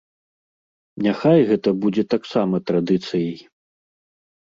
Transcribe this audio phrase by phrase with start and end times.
[1.09, 3.33] Няхай гэта будзе таксама традыцыяй.